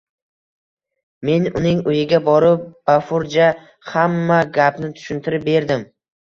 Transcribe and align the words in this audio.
Men 1.29 1.43
uning 1.59 1.83
uyiga 1.91 2.19
borib, 2.29 2.63
bafurja 2.91 3.51
x`amma 3.91 4.41
gapni 4.57 4.91
tushuntirb 4.97 5.47
berdim 5.53 5.87